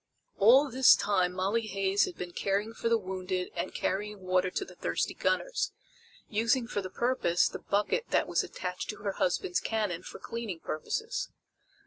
All 0.39 0.67
this 0.71 0.95
time 0.95 1.31
Molly 1.31 1.67
Hays 1.67 2.05
had 2.05 2.15
been 2.17 2.31
caring 2.31 2.73
for 2.73 2.89
the 2.89 2.97
wounded 2.97 3.51
and 3.55 3.71
carrying 3.71 4.21
water 4.21 4.49
to 4.49 4.65
the 4.65 4.73
thirsty 4.73 5.13
gunners, 5.13 5.73
using 6.27 6.65
for 6.67 6.81
the 6.81 6.89
purpose 6.89 7.47
the 7.47 7.59
bucket 7.59 8.07
that 8.09 8.27
was 8.27 8.43
attached 8.43 8.89
to 8.89 9.03
her 9.03 9.11
husband's 9.11 9.59
cannon 9.59 10.01
for 10.01 10.17
cleaning 10.17 10.59
purposes. 10.59 11.29